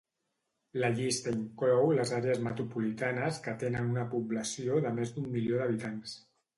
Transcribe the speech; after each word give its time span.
La 0.83 0.87
llista 0.99 1.33
inclou 1.39 1.91
les 2.01 2.15
àrees 2.21 2.41
metropolitanes 2.49 3.41
que 3.47 3.57
tenen 3.67 3.95
una 3.95 4.09
població 4.17 4.85
de 4.89 4.99
més 5.01 5.17
d'un 5.17 5.33
milió 5.39 5.65
d'habitants. 5.65 6.23